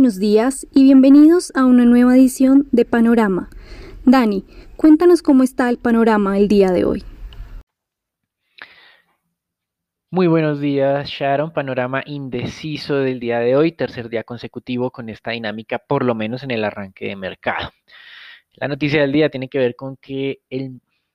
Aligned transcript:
buenos 0.00 0.18
días 0.18 0.66
y 0.74 0.84
bienvenidos 0.84 1.52
a 1.54 1.66
una 1.66 1.84
nueva 1.84 2.16
edición 2.16 2.66
de 2.72 2.86
Panorama. 2.86 3.50
Dani, 4.06 4.46
cuéntanos 4.78 5.20
cómo 5.20 5.42
está 5.42 5.68
el 5.68 5.76
panorama 5.76 6.38
el 6.38 6.48
día 6.48 6.70
de 6.70 6.86
hoy. 6.86 7.04
Muy 10.10 10.26
buenos 10.26 10.58
días, 10.58 11.06
Sharon. 11.06 11.52
Panorama 11.52 12.02
indeciso 12.06 12.94
del 12.94 13.20
día 13.20 13.40
de 13.40 13.56
hoy, 13.56 13.72
tercer 13.72 14.08
día 14.08 14.24
consecutivo 14.24 14.90
con 14.90 15.10
esta 15.10 15.32
dinámica, 15.32 15.78
por 15.78 16.02
lo 16.02 16.14
menos 16.14 16.42
en 16.44 16.52
el 16.52 16.64
arranque 16.64 17.08
de 17.08 17.16
mercado. 17.16 17.68
La 18.54 18.68
noticia 18.68 19.02
del 19.02 19.12
día 19.12 19.28
tiene 19.28 19.50
que 19.50 19.58
ver 19.58 19.76
con 19.76 19.98
que 19.98 20.40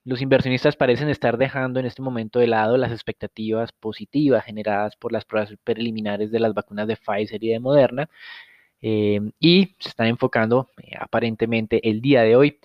los 0.03 0.21
inversionistas 0.21 0.75
parecen 0.75 1.09
estar 1.09 1.39
dejando 1.39 1.79
en 1.79 1.87
este 1.87 2.03
momento 2.03 2.37
de 2.37 2.45
lado 2.45 2.77
las 2.77 2.91
expectativas 2.91 3.71
positivas 3.71 4.45
generadas 4.45 4.95
por 4.95 5.11
las 5.11 5.25
pruebas 5.25 5.55
preliminares 5.63 6.29
de 6.29 6.39
las 6.39 6.53
vacunas 6.53 6.87
de 6.87 6.97
Pfizer 6.97 7.43
y 7.43 7.49
de 7.49 7.59
Moderna 7.59 8.11
eh, 8.87 9.19
y 9.39 9.75
se 9.79 9.89
están 9.89 10.05
enfocando 10.05 10.69
eh, 10.77 10.91
aparentemente 10.99 11.89
el 11.89 12.01
día 12.01 12.21
de 12.21 12.35
hoy 12.35 12.59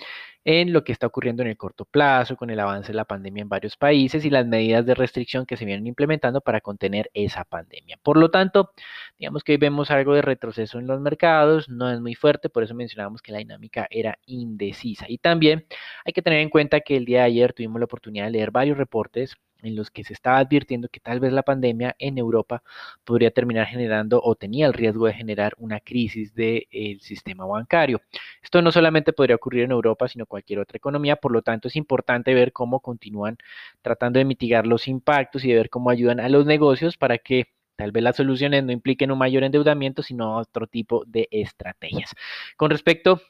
en 0.44 0.72
lo 0.72 0.84
que 0.84 0.92
está 0.92 1.06
ocurriendo 1.06 1.42
en 1.42 1.48
el 1.48 1.56
corto 1.56 1.84
plazo 1.84 2.36
con 2.36 2.50
el 2.50 2.60
avance 2.60 2.88
de 2.92 2.96
la 2.96 3.04
pandemia 3.04 3.42
en 3.42 3.48
varios 3.48 3.76
países 3.76 4.24
y 4.24 4.30
las 4.30 4.46
medidas 4.46 4.86
de 4.86 4.94
restricción 4.94 5.46
que 5.46 5.56
se 5.56 5.64
vienen 5.64 5.86
implementando 5.86 6.40
para 6.40 6.60
contener 6.60 7.10
esa 7.14 7.44
pandemia. 7.44 7.98
Por 8.02 8.16
lo 8.16 8.30
tanto, 8.30 8.72
digamos 9.18 9.44
que 9.44 9.52
hoy 9.52 9.58
vemos 9.58 9.90
algo 9.90 10.14
de 10.14 10.22
retroceso 10.22 10.78
en 10.78 10.86
los 10.86 11.00
mercados, 11.00 11.68
no 11.68 11.90
es 11.90 12.00
muy 12.00 12.14
fuerte, 12.14 12.48
por 12.48 12.62
eso 12.62 12.74
mencionábamos 12.74 13.22
que 13.22 13.32
la 13.32 13.38
dinámica 13.38 13.86
era 13.90 14.18
indecisa. 14.26 15.06
Y 15.08 15.18
también 15.18 15.66
hay 16.04 16.12
que 16.12 16.22
tener 16.22 16.40
en 16.40 16.50
cuenta 16.50 16.80
que 16.80 16.96
el 16.96 17.04
día 17.04 17.20
de 17.20 17.26
ayer 17.26 17.52
tuvimos 17.52 17.80
la 17.80 17.84
oportunidad 17.84 18.26
de 18.26 18.32
leer 18.32 18.50
varios 18.50 18.78
reportes 18.78 19.36
en 19.62 19.76
los 19.76 19.90
que 19.90 20.04
se 20.04 20.12
estaba 20.12 20.38
advirtiendo 20.38 20.88
que 20.88 21.00
tal 21.00 21.20
vez 21.20 21.32
la 21.32 21.42
pandemia 21.42 21.94
en 21.98 22.18
Europa 22.18 22.62
podría 23.04 23.30
terminar 23.30 23.66
generando 23.66 24.20
o 24.22 24.34
tenía 24.34 24.66
el 24.66 24.72
riesgo 24.72 25.06
de 25.06 25.14
generar 25.14 25.54
una 25.58 25.80
crisis 25.80 26.34
del 26.34 27.00
sistema 27.00 27.46
bancario. 27.46 28.00
Esto 28.42 28.62
no 28.62 28.72
solamente 28.72 29.12
podría 29.12 29.36
ocurrir 29.36 29.64
en 29.64 29.72
Europa, 29.72 30.08
sino 30.08 30.26
cualquier 30.30 30.60
otra 30.60 30.78
economía, 30.78 31.16
por 31.16 31.32
lo 31.32 31.42
tanto 31.42 31.68
es 31.68 31.76
importante 31.76 32.32
ver 32.32 32.52
cómo 32.52 32.80
continúan 32.80 33.36
tratando 33.82 34.18
de 34.18 34.24
mitigar 34.24 34.66
los 34.66 34.88
impactos 34.88 35.44
y 35.44 35.50
de 35.50 35.56
ver 35.56 35.68
cómo 35.68 35.90
ayudan 35.90 36.20
a 36.20 36.30
los 36.30 36.46
negocios 36.46 36.96
para 36.96 37.18
que 37.18 37.48
tal 37.76 37.92
vez 37.92 38.02
las 38.02 38.16
soluciones 38.16 38.64
no 38.64 38.72
impliquen 38.72 39.10
un 39.10 39.18
mayor 39.18 39.42
endeudamiento, 39.44 40.02
sino 40.02 40.36
otro 40.38 40.66
tipo 40.66 41.04
de 41.06 41.28
estrategias. 41.30 42.14
Con 42.56 42.70
respecto 42.70 43.20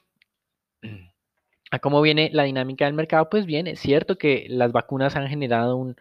a 1.70 1.78
cómo 1.78 2.02
viene 2.02 2.30
la 2.32 2.44
dinámica 2.44 2.84
del 2.84 2.94
mercado, 2.94 3.28
pues 3.30 3.46
bien, 3.46 3.66
es 3.66 3.80
cierto 3.80 4.18
que 4.18 4.46
las 4.48 4.72
vacunas 4.72 5.16
han 5.16 5.28
generado 5.28 5.94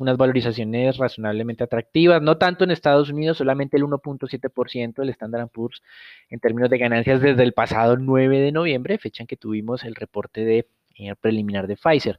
unas 0.00 0.16
valorizaciones 0.16 0.96
razonablemente 0.96 1.62
atractivas, 1.62 2.22
no 2.22 2.38
tanto 2.38 2.64
en 2.64 2.70
Estados 2.70 3.10
Unidos, 3.10 3.36
solamente 3.36 3.76
el 3.76 3.84
1.7% 3.84 4.94
del 4.94 5.10
Standard 5.10 5.48
Poor's 5.48 5.82
en 6.30 6.40
términos 6.40 6.70
de 6.70 6.78
ganancias 6.78 7.20
desde 7.20 7.42
el 7.42 7.52
pasado 7.52 7.96
9 7.98 8.40
de 8.40 8.50
noviembre, 8.50 8.98
fecha 8.98 9.22
en 9.22 9.26
que 9.26 9.36
tuvimos 9.36 9.84
el 9.84 9.94
reporte 9.94 10.44
de 10.44 10.66
eh, 10.96 11.14
preliminar 11.20 11.66
de 11.66 11.76
Pfizer. 11.76 12.18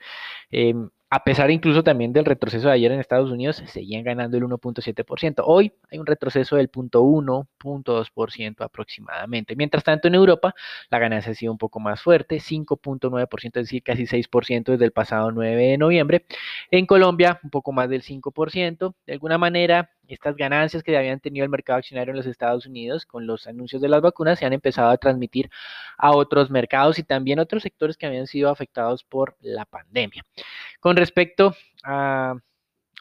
Em, 0.52 0.90
a 1.14 1.26
pesar 1.26 1.52
incluso 1.52 1.84
también 1.84 2.14
del 2.14 2.24
retroceso 2.24 2.70
de 2.70 2.74
ayer 2.74 2.90
en 2.90 3.02
Estados 3.02 3.30
Unidos, 3.32 3.62
seguían 3.68 4.02
ganando 4.02 4.38
el 4.38 4.44
1.7%. 4.44 5.44
Hoy 5.46 5.74
hay 5.92 6.00
un 6.00 6.06
retroceso 6.06 6.56
del 6.56 6.72
0.1, 6.72 7.48
0.2% 7.62 8.62
aproximadamente. 8.64 9.58
Mientras 9.58 9.84
tanto, 9.84 10.08
en 10.08 10.16
Europa 10.16 10.56
la 10.90 11.00
ganancia 11.00 11.34
ha 11.34 11.36
sido 11.36 11.52
un 11.52 11.58
poco 11.58 11.82
más 11.82 12.02
fuerte, 12.02 12.38
5.9%, 12.38 13.46
es 13.46 13.52
decir, 13.54 13.84
casi 13.84 14.06
6% 14.06 14.72
desde 14.72 14.86
el 14.86 14.94
pasado 14.94 15.32
9 15.34 15.62
de 15.62 15.78
noviembre. 15.78 16.26
En 16.72 16.86
Colombia, 16.86 17.42
un 17.44 17.50
poco 17.50 17.74
más 17.74 17.90
del 17.90 18.04
5%. 18.04 18.96
De 19.06 19.12
alguna 19.12 19.38
manera, 19.38 19.90
estas 20.08 20.36
ganancias 20.36 20.84
que 20.84 20.96
habían 20.98 21.20
tenido 21.20 21.44
el 21.44 21.50
mercado 21.50 21.80
accionario 21.80 22.12
en 22.12 22.18
los 22.18 22.26
Estados 22.26 22.66
Unidos 22.66 23.06
con 23.06 23.28
los 23.28 23.48
anuncios 23.48 23.82
de 23.82 23.90
las 23.90 24.02
vacunas 24.02 24.40
se 24.40 24.46
han 24.46 24.54
empezado 24.54 24.90
a 24.90 24.98
transmitir 24.98 25.50
a 25.98 26.12
otros 26.12 26.50
mercados 26.50 27.00
y 27.00 27.04
también 27.04 27.40
otros 27.40 27.64
sectores 27.64 27.98
que 27.98 28.06
habían 28.06 28.28
sido 28.28 28.50
afectados 28.50 29.04
por 29.04 29.36
la 29.40 29.66
pandemia. 29.66 30.26
Con 30.82 30.98
respecto 30.98 31.56
a 31.84 32.34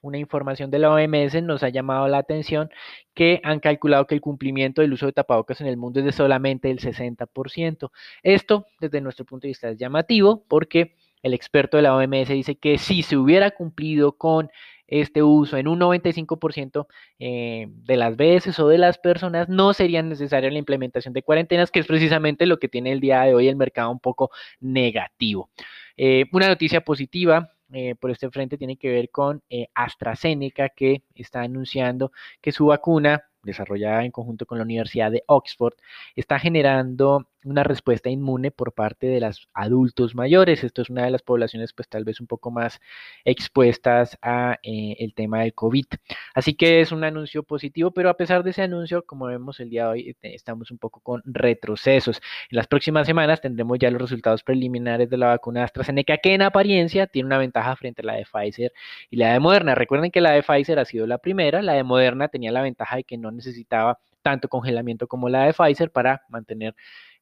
una 0.02 0.18
información 0.18 0.70
de 0.70 0.78
la 0.78 0.92
OMS 0.92 1.42
nos 1.42 1.62
ha 1.62 1.70
llamado 1.70 2.08
la 2.08 2.18
atención 2.18 2.70
que 3.14 3.40
han 3.42 3.58
calculado 3.58 4.06
que 4.06 4.14
el 4.14 4.20
cumplimiento 4.20 4.82
del 4.82 4.92
uso 4.92 5.06
de 5.06 5.12
tapabocas 5.12 5.62
en 5.62 5.66
el 5.66 5.78
mundo 5.78 6.00
es 6.00 6.04
de 6.04 6.12
solamente 6.12 6.70
el 6.70 6.78
60%. 6.78 7.90
Esto, 8.22 8.66
desde 8.80 9.00
nuestro 9.00 9.24
punto 9.24 9.46
de 9.46 9.48
vista, 9.48 9.70
es 9.70 9.78
llamativo 9.78 10.44
porque 10.46 10.94
el 11.22 11.32
experto 11.32 11.78
de 11.78 11.82
la 11.84 11.96
OMS 11.96 12.28
dice 12.28 12.56
que 12.56 12.76
si 12.76 13.02
se 13.02 13.16
hubiera 13.16 13.50
cumplido 13.50 14.12
con 14.12 14.50
este 14.86 15.22
uso 15.22 15.56
en 15.56 15.66
un 15.66 15.80
95% 15.80 16.86
eh, 17.18 17.66
de 17.70 17.96
las 17.96 18.14
veces 18.16 18.58
o 18.58 18.68
de 18.68 18.76
las 18.76 18.98
personas, 18.98 19.48
no 19.48 19.72
sería 19.72 20.02
necesaria 20.02 20.50
la 20.50 20.58
implementación 20.58 21.14
de 21.14 21.22
cuarentenas, 21.22 21.70
que 21.70 21.80
es 21.80 21.86
precisamente 21.86 22.44
lo 22.44 22.58
que 22.58 22.68
tiene 22.68 22.92
el 22.92 23.00
día 23.00 23.22
de 23.22 23.34
hoy 23.34 23.48
el 23.48 23.56
mercado 23.56 23.90
un 23.90 24.00
poco 24.00 24.30
negativo. 24.60 25.48
Eh, 25.96 26.26
una 26.32 26.48
noticia 26.48 26.82
positiva 26.82 27.50
eh, 27.72 27.94
por 27.94 28.10
este 28.10 28.30
frente 28.30 28.58
tiene 28.58 28.76
que 28.76 28.90
ver 28.90 29.10
con 29.10 29.42
AstraZeneca, 29.74 30.68
que 30.70 31.02
está 31.14 31.42
anunciando 31.42 32.12
que 32.40 32.52
su 32.52 32.66
vacuna 32.66 33.29
desarrollada 33.42 34.04
en 34.04 34.10
conjunto 34.12 34.46
con 34.46 34.58
la 34.58 34.64
Universidad 34.64 35.10
de 35.10 35.24
Oxford, 35.26 35.74
está 36.16 36.38
generando 36.38 37.26
una 37.44 37.62
respuesta 37.64 38.10
inmune 38.10 38.50
por 38.50 38.72
parte 38.72 39.06
de 39.06 39.20
los 39.20 39.48
adultos 39.54 40.14
mayores. 40.14 40.62
Esto 40.64 40.82
es 40.82 40.90
una 40.90 41.04
de 41.04 41.10
las 41.10 41.22
poblaciones 41.22 41.72
pues 41.72 41.88
tal 41.88 42.04
vez 42.04 42.20
un 42.20 42.26
poco 42.26 42.50
más 42.50 42.80
expuestas 43.24 44.18
a 44.22 44.58
eh, 44.62 44.96
el 44.98 45.14
tema 45.14 45.40
del 45.40 45.54
COVID. 45.54 45.86
Así 46.34 46.54
que 46.54 46.80
es 46.80 46.92
un 46.92 47.04
anuncio 47.04 47.42
positivo, 47.42 47.92
pero 47.92 48.10
a 48.10 48.14
pesar 48.14 48.42
de 48.42 48.50
ese 48.50 48.62
anuncio, 48.62 49.04
como 49.06 49.26
vemos 49.26 49.60
el 49.60 49.70
día 49.70 49.84
de 49.84 49.90
hoy, 49.90 50.08
eh, 50.10 50.34
estamos 50.34 50.70
un 50.70 50.78
poco 50.78 51.00
con 51.00 51.22
retrocesos. 51.24 52.20
En 52.50 52.56
las 52.56 52.66
próximas 52.66 53.06
semanas 53.06 53.40
tendremos 53.40 53.78
ya 53.78 53.90
los 53.90 54.02
resultados 54.02 54.42
preliminares 54.42 55.08
de 55.08 55.16
la 55.16 55.28
vacuna 55.28 55.64
AstraZeneca, 55.64 56.18
que 56.18 56.34
en 56.34 56.42
apariencia 56.42 57.06
tiene 57.06 57.26
una 57.26 57.38
ventaja 57.38 57.74
frente 57.76 58.02
a 58.02 58.04
la 58.04 58.14
de 58.14 58.26
Pfizer 58.30 58.72
y 59.08 59.16
la 59.16 59.32
de 59.32 59.40
Moderna. 59.40 59.74
Recuerden 59.74 60.10
que 60.10 60.20
la 60.20 60.32
de 60.32 60.42
Pfizer 60.42 60.78
ha 60.78 60.84
sido 60.84 61.06
la 61.06 61.18
primera, 61.18 61.62
la 61.62 61.72
de 61.74 61.84
Moderna 61.84 62.28
tenía 62.28 62.52
la 62.52 62.62
ventaja 62.62 62.96
de 62.96 63.04
que 63.04 63.16
no 63.16 63.29
necesitaba 63.30 63.98
tanto 64.22 64.48
congelamiento 64.48 65.06
como 65.06 65.28
la 65.28 65.44
de 65.44 65.52
Pfizer 65.52 65.90
para 65.90 66.22
mantener 66.28 66.74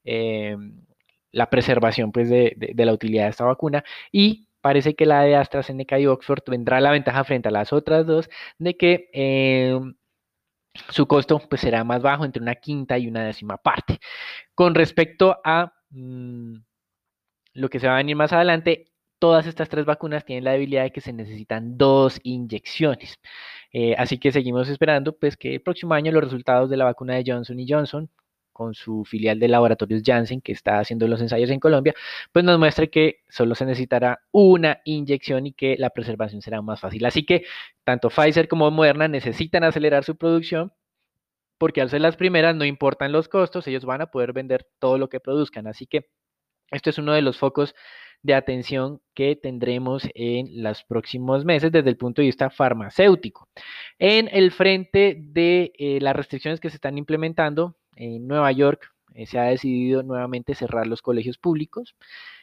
eh, 0.05 0.57
la 1.33 1.51
preservación 1.51 2.13
pues, 2.13 2.29
de, 2.31 2.73
la 2.77 2.93
utilidad 2.93 3.25
de 3.25 3.31
esta 3.31 3.45
vacuna 3.45 3.85
y 4.11 4.49
parece 4.61 4.95
que 4.95 5.07
la 5.07 5.23
de 5.23 5.37
AstraZeneca 5.37 5.99
y 5.99 6.07
Oxford 6.07 6.43
tendrá 6.43 6.81
la 6.81 6.91
ventaja 6.91 7.25
frente 7.25 7.49
a 7.49 7.53
las 7.53 7.73
otras 7.73 8.07
dos 8.07 8.29
de 8.59 8.77
que 8.77 9.11
eh, 9.13 9.79
su 10.91 11.07
costo 11.07 11.41
pues, 11.49 11.61
será 11.61 11.85
más 11.85 12.03
bajo 12.03 12.25
entre 12.25 12.43
una 12.43 12.55
quinta 12.55 12.99
y 12.99 13.09
una 13.09 13.25
décima 13.25 13.57
parte. 13.57 14.01
Con 14.55 14.75
respecto 14.75 15.39
a 15.45 15.73
mm, 15.91 16.55
lo 17.55 17.69
que 17.69 17.81
se 17.81 17.87
va 17.87 17.95
a 17.95 17.99
venir 17.99 18.17
más 18.17 18.33
adelante, 18.33 18.87
todas 19.19 19.47
estas 19.47 19.69
tres 19.69 19.85
vacunas 19.85 20.25
tienen 20.25 20.45
la 20.45 20.53
debilidad 20.53 20.85
de 20.85 20.93
que 20.93 21.01
se 21.01 21.13
necesitan 21.13 21.77
dos 21.79 22.21
inyecciones. 22.23 23.19
Eh, 23.73 23.95
así 23.99 24.19
que 24.19 24.33
seguimos 24.33 24.69
esperando 24.69 25.17
pues, 25.17 25.37
que 25.37 25.55
el 25.55 25.63
próximo 25.63 25.95
año 25.95 26.13
los 26.13 26.25
resultados 26.25 26.71
de 26.71 26.77
la 26.77 26.85
vacuna 26.85 27.15
de 27.15 27.25
Johnson 27.27 27.61
y 27.61 27.67
Johnson 27.69 28.11
con 28.59 28.75
su 28.75 29.05
filial 29.05 29.39
de 29.39 29.47
laboratorios 29.47 30.03
Janssen, 30.05 30.41
que 30.41 30.51
está 30.51 30.81
haciendo 30.81 31.07
los 31.07 31.21
ensayos 31.21 31.49
en 31.51 31.61
Colombia, 31.61 31.95
pues 32.33 32.45
nos 32.45 32.59
muestre 32.59 32.91
que 32.91 33.21
solo 33.29 33.55
se 33.55 33.65
necesitará 33.65 34.21
una 34.33 34.81
inyección 34.85 35.47
y 35.47 35.53
que 35.53 35.77
la 35.79 35.91
preservación 35.91 36.43
será 36.43 36.61
más 36.61 36.81
fácil. 36.81 37.05
Así 37.07 37.25
que 37.25 37.45
tanto 37.85 38.11
Pfizer 38.11 38.49
como 38.49 38.69
Moderna 38.73 39.07
necesitan 39.07 39.63
acelerar 39.63 40.03
su 40.03 40.17
producción 40.17 40.73
porque 41.59 41.81
al 41.81 41.91
ser 41.91 42.01
las 42.01 42.17
primeras 42.17 42.57
no 42.57 42.65
importan 42.65 43.13
los 43.13 43.29
costos, 43.29 43.67
ellos 43.69 43.85
van 43.85 44.01
a 44.01 44.07
poder 44.11 44.33
vender 44.33 44.67
todo 44.81 44.99
lo 44.99 45.09
que 45.09 45.21
produzcan. 45.21 45.67
Así 45.69 45.87
que 45.87 46.09
esto 46.71 46.91
es 46.91 46.99
uno 46.99 47.13
de 47.13 47.23
los 47.23 47.39
focos 47.39 47.75
de 48.23 48.35
atención 48.35 49.01
que 49.15 49.37
tendremos 49.37 50.03
en 50.15 50.63
los 50.63 50.83
próximos 50.85 51.45
meses 51.45 51.71
desde 51.71 51.89
el 51.91 51.97
punto 51.97 52.21
de 52.21 52.27
vista 52.27 52.51
farmacéutico. 52.51 53.49
En 53.99 54.29
el 54.33 54.51
frente 54.51 55.17
de 55.19 55.73
eh, 55.79 55.99
las 56.01 56.17
restricciones 56.17 56.61
que 56.61 56.71
se 56.71 56.77
están 56.77 56.99
implementando, 56.99 57.77
en 57.97 58.27
Nueva 58.27 58.53
York 58.53 58.93
eh, 59.15 59.27
se 59.27 59.39
ha 59.39 59.45
decidido 59.45 60.03
nuevamente 60.03 60.55
cerrar 60.55 60.87
los 60.87 61.03
colegios 61.03 61.39
públicos. 61.39 61.97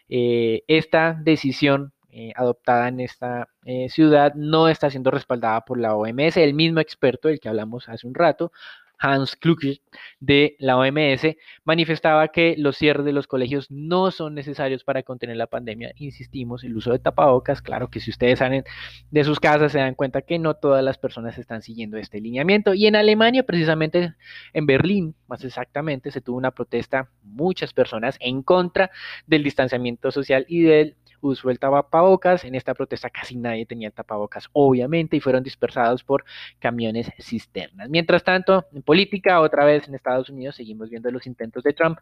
Eh, 0.10 0.64
esta 0.68 1.14
decisión 1.14 1.92
adoptada 2.36 2.88
en 2.88 3.02
esta 3.02 3.50
ciudad 3.90 4.34
no 4.36 4.70
está 4.70 4.90
siendo 4.90 5.12
respaldada 5.12 5.66
por 5.66 5.78
la 5.78 5.96
OMS. 5.96 6.38
El 6.38 6.54
mismo 6.54 6.80
experto 6.80 7.28
del 7.28 7.42
que 7.42 7.50
hablamos 7.50 7.90
hace 7.90 8.08
un 8.08 8.16
rato 8.16 8.54
Hans 9.00 9.36
Kluge 9.36 9.82
de 10.20 10.56
la 10.60 10.78
OMS, 10.78 11.36
manifestaba 11.64 12.28
que 12.30 12.56
los 12.58 12.78
cierres 12.78 13.06
de 13.06 13.14
los 13.14 13.28
colegios 13.28 13.70
no 13.70 14.12
son 14.12 14.36
necesarios 14.36 14.84
para 14.84 15.04
contener 15.04 15.38
la 15.38 15.48
pandemia. 15.48 15.94
Insistimos, 15.98 16.64
el 16.64 16.76
uso 16.76 16.92
de 16.92 17.00
tapabocas, 17.00 17.62
claro 17.62 17.90
que 17.90 18.00
si 18.00 18.12
ustedes 18.12 18.40
salen 18.40 18.64
de 19.12 19.24
sus 19.24 19.40
casas 19.40 19.72
se 19.72 19.80
dan 19.80 19.96
cuenta 19.96 20.22
que 20.22 20.40
no 20.40 20.56
todas 20.56 20.84
las 20.84 20.98
personas 20.98 21.38
están 21.38 21.62
siguiendo 21.62 21.98
este 21.98 22.20
lineamiento. 22.22 22.74
Y 22.74 22.88
en 22.88 22.96
Alemania, 22.96 23.44
precisamente 23.44 24.14
en 24.54 24.66
Berlín, 24.66 25.16
más 25.28 25.44
exactamente, 25.44 26.12
se 26.12 26.22
tuvo 26.22 26.38
una 26.38 26.52
protesta, 26.52 27.10
muchas 27.24 27.74
personas 27.74 28.18
en 28.20 28.44
contra 28.44 28.92
del 29.28 29.44
distanciamiento 29.44 30.12
social 30.12 30.46
y 30.48 30.62
del 30.62 30.96
usó 31.28 31.50
el 31.50 31.60
tapabocas. 31.60 32.44
En 32.44 32.56
esta 32.56 32.74
protesta 32.74 33.10
casi 33.10 33.36
nadie 33.36 33.66
tenía 33.66 33.92
tapabocas, 33.92 34.48
obviamente, 34.54 35.18
y 35.18 35.20
fueron 35.20 35.44
dispersados 35.44 36.04
por 36.04 36.26
camiones 36.60 37.12
cisternas. 37.20 37.90
Mientras 37.90 38.24
tanto, 38.24 38.66
en 38.74 38.82
política, 38.82 39.40
otra 39.42 39.66
vez 39.66 39.88
en 39.88 39.96
Estados 39.96 40.30
Unidos, 40.30 40.56
seguimos 40.56 40.90
viendo 40.90 41.10
los 41.12 41.28
intentos 41.28 41.64
de 41.64 41.74
Trump 41.74 42.00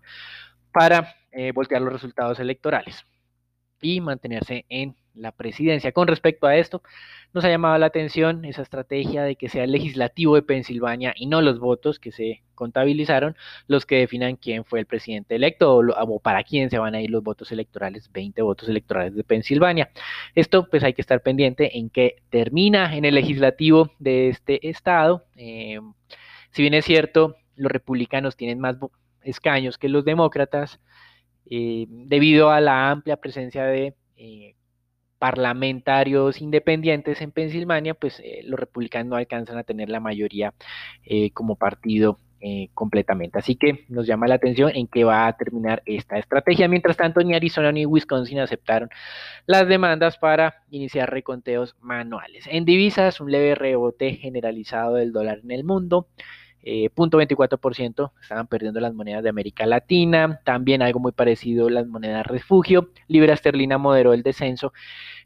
para 0.71 1.15
eh, 1.31 1.51
voltear 1.51 1.81
los 1.81 1.93
resultados 1.93 2.39
electorales 2.39 3.05
y 3.81 4.01
mantenerse 4.01 4.65
en 4.69 4.95
la 5.15 5.31
presidencia. 5.31 5.91
Con 5.91 6.07
respecto 6.07 6.47
a 6.47 6.55
esto, 6.55 6.81
nos 7.33 7.43
ha 7.45 7.49
llamado 7.49 7.77
la 7.77 7.87
atención 7.87 8.45
esa 8.45 8.61
estrategia 8.61 9.23
de 9.23 9.35
que 9.35 9.49
sea 9.49 9.63
el 9.63 9.71
legislativo 9.71 10.35
de 10.35 10.43
Pensilvania 10.43 11.13
y 11.15 11.25
no 11.27 11.41
los 11.41 11.59
votos 11.59 11.99
que 11.99 12.11
se 12.11 12.43
contabilizaron 12.55 13.35
los 13.67 13.85
que 13.85 13.97
definan 13.97 14.35
quién 14.35 14.65
fue 14.65 14.79
el 14.79 14.85
presidente 14.85 15.35
electo 15.35 15.77
o, 15.77 16.19
para 16.19 16.43
quién 16.43 16.69
se 16.69 16.77
van 16.77 16.95
a 16.95 17.01
ir 17.01 17.09
los 17.09 17.23
votos 17.23 17.51
electorales, 17.51 18.11
20 18.11 18.41
votos 18.41 18.69
electorales 18.69 19.15
de 19.15 19.23
Pensilvania. 19.23 19.89
Esto 20.35 20.67
pues 20.69 20.83
hay 20.83 20.93
que 20.93 21.01
estar 21.01 21.21
pendiente 21.21 21.77
en 21.77 21.89
qué 21.89 22.17
termina 22.29 22.95
en 22.95 23.05
el 23.05 23.15
legislativo 23.15 23.91
de 23.99 24.29
este 24.29 24.69
estado. 24.69 25.25
Eh, 25.35 25.79
si 26.51 26.61
bien 26.61 26.73
es 26.75 26.85
cierto, 26.85 27.35
los 27.55 27.71
republicanos 27.71 28.35
tienen 28.35 28.59
más 28.59 28.77
escaños 29.23 29.77
que 29.77 29.89
los 29.89 30.05
demócratas, 30.05 30.79
eh, 31.49 31.85
debido 31.89 32.51
a 32.51 32.61
la 32.61 32.91
amplia 32.91 33.17
presencia 33.17 33.65
de 33.65 33.95
eh, 34.15 34.55
parlamentarios 35.23 36.41
independientes 36.41 37.21
en 37.21 37.31
Pensilvania, 37.31 37.93
pues 37.93 38.19
eh, 38.19 38.41
los 38.43 38.59
republicanos 38.59 39.09
no 39.09 39.15
alcanzan 39.15 39.57
a 39.57 39.63
tener 39.63 39.87
la 39.87 40.01
mayoría 40.01 40.53
eh, 41.05 41.31
como 41.31 41.55
partido 41.55 42.19
eh, 42.41 42.67
completamente. 42.73 43.39
Así 43.39 43.55
que 43.55 43.85
nos 43.87 44.05
llama 44.05 44.27
la 44.27 44.35
atención 44.35 44.71
en 44.75 44.85
qué 44.85 45.05
va 45.05 45.27
a 45.27 45.37
terminar 45.37 45.81
esta 45.85 46.17
estrategia. 46.17 46.67
Mientras 46.67 46.97
tanto, 46.97 47.21
ni 47.21 47.33
Arizona 47.33 47.71
ni 47.71 47.85
Wisconsin 47.85 48.39
aceptaron 48.39 48.89
las 49.45 49.65
demandas 49.65 50.17
para 50.17 50.55
iniciar 50.69 51.09
reconteos 51.09 51.77
manuales. 51.79 52.43
En 52.51 52.65
divisas, 52.65 53.21
un 53.21 53.31
leve 53.31 53.55
rebote 53.55 54.15
generalizado 54.15 54.95
del 54.95 55.13
dólar 55.13 55.39
en 55.41 55.51
el 55.51 55.63
mundo. 55.63 56.09
0.24% 56.63 58.11
estaban 58.21 58.47
perdiendo 58.47 58.79
las 58.79 58.93
monedas 58.93 59.23
de 59.23 59.29
América 59.29 59.65
Latina, 59.65 60.39
también 60.43 60.81
algo 60.81 60.99
muy 60.99 61.11
parecido 61.11 61.69
las 61.69 61.87
monedas 61.87 62.25
refugio, 62.25 62.89
libra 63.07 63.33
esterlina 63.33 63.77
moderó 63.77 64.13
el 64.13 64.23
descenso 64.23 64.73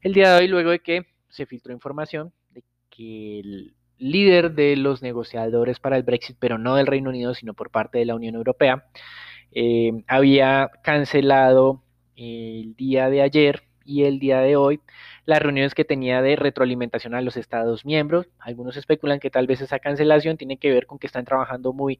el 0.01 0.13
día 0.13 0.33
de 0.33 0.39
hoy 0.39 0.47
luego 0.47 0.71
de 0.71 0.79
que 0.79 1.05
se 1.29 1.45
filtró 1.45 1.73
información 1.73 2.33
de 2.51 2.63
que 2.89 3.39
el 3.39 3.73
líder 3.97 4.53
de 4.53 4.75
los 4.75 5.01
negociadores 5.01 5.79
para 5.79 5.97
el 5.97 6.03
Brexit, 6.03 6.37
pero 6.39 6.57
no 6.57 6.75
del 6.75 6.87
Reino 6.87 7.09
Unido, 7.09 7.33
sino 7.33 7.53
por 7.53 7.71
parte 7.71 7.97
de 7.97 8.05
la 8.05 8.15
Unión 8.15 8.35
Europea, 8.35 8.85
eh, 9.51 9.91
había 10.07 10.69
cancelado 10.83 11.83
el 12.15 12.75
día 12.75 13.09
de 13.09 13.21
ayer 13.21 13.66
y 13.87 14.03
el 14.03 14.19
día 14.19 14.41
de 14.41 14.55
hoy 14.55 14.81
las 15.25 15.41
reuniones 15.41 15.73
que 15.73 15.85
tenía 15.85 16.21
de 16.21 16.35
retroalimentación 16.35 17.15
a 17.15 17.21
los 17.21 17.37
Estados 17.37 17.85
miembros. 17.85 18.27
Algunos 18.39 18.77
especulan 18.77 19.19
que 19.19 19.29
tal 19.29 19.47
vez 19.47 19.61
esa 19.61 19.79
cancelación 19.79 20.37
tiene 20.37 20.57
que 20.57 20.71
ver 20.71 20.85
con 20.85 20.99
que 20.99 21.07
están 21.07 21.25
trabajando 21.25 21.73
muy 21.73 21.99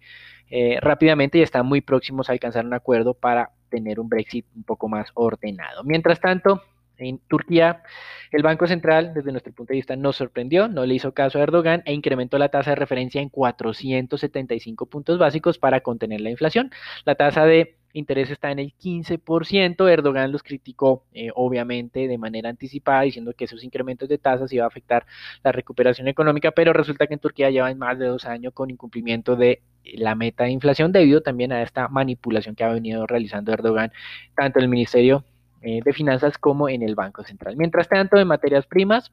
eh, 0.50 0.78
rápidamente 0.82 1.38
y 1.38 1.42
están 1.42 1.66
muy 1.66 1.82
próximos 1.82 2.30
a 2.30 2.34
alcanzar 2.34 2.66
un 2.66 2.74
acuerdo 2.74 3.14
para 3.14 3.52
tener 3.70 4.00
un 4.00 4.10
Brexit 4.10 4.46
un 4.56 4.64
poco 4.64 4.88
más 4.88 5.10
ordenado. 5.14 5.84
Mientras 5.84 6.20
tanto, 6.22 6.62
en 6.98 7.20
Turquía, 7.20 7.84
el 8.32 8.44
Banco 8.44 8.68
Central, 8.68 9.14
desde 9.14 9.32
nuestro 9.32 9.54
punto 9.54 9.74
de 9.74 9.78
vista, 9.78 9.96
nos 9.96 10.16
sorprendió, 10.18 10.68
no 10.68 10.86
le 10.86 10.96
hizo 10.96 11.14
caso 11.14 11.40
a 11.40 11.44
Erdogan 11.44 11.84
e 11.86 11.94
incrementó 11.94 12.38
la 12.38 12.50
tasa 12.50 12.72
de 12.72 12.76
referencia 12.76 13.22
en 13.22 13.30
475 13.30 14.86
puntos 14.88 15.18
básicos 15.18 15.58
para 15.58 15.82
contener 15.82 16.22
la 16.22 16.30
inflación. 16.30 16.72
La 17.06 17.16
tasa 17.16 17.46
de 17.46 17.78
interés 17.94 18.30
está 18.30 18.52
en 18.52 18.60
el 18.60 18.74
15%. 18.74 19.90
Erdogan 19.90 20.32
los 20.32 20.44
criticó, 20.44 21.06
eh, 21.14 21.30
obviamente, 21.36 22.08
de 22.08 22.18
manera 22.18 22.50
anticipada, 22.50 23.02
diciendo 23.02 23.34
que 23.34 23.46
esos 23.46 23.64
incrementos 23.64 24.08
de 24.10 24.18
tasas 24.18 24.52
iban 24.54 24.66
a 24.66 24.68
afectar 24.68 25.06
la 25.44 25.52
recuperación 25.52 26.08
económica, 26.08 26.52
pero 26.52 26.74
resulta 26.74 27.08
que 27.08 27.16
en 27.16 27.20
Turquía 27.20 27.50
llevan 27.50 27.78
más 27.78 27.98
de 27.98 28.08
dos 28.08 28.26
años 28.26 28.54
con 28.54 28.70
incumplimiento 28.70 29.36
de 29.36 29.62
la 29.84 30.16
meta 30.16 30.44
de 30.44 30.52
inflación 30.52 30.92
debido 30.92 31.22
también 31.22 31.52
a 31.52 31.62
esta 31.62 31.88
manipulación 31.88 32.56
que 32.56 32.64
ha 32.64 32.70
venido 32.70 33.08
realizando 33.08 33.54
Erdogan, 33.54 33.92
tanto 34.36 34.60
el 34.60 34.68
Ministerio 34.68 35.24
eh, 35.62 35.82
de 35.84 35.94
Finanzas 35.94 36.38
como 36.38 36.70
en 36.70 36.84
el 36.84 36.96
Banco 36.96 37.24
Central. 37.24 37.56
Mientras 37.58 37.88
tanto, 37.88 38.18
en 38.18 38.28
materias 38.28 38.66
primas, 38.66 39.12